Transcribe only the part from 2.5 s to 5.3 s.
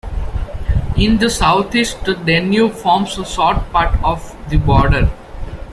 forms a short part of the border.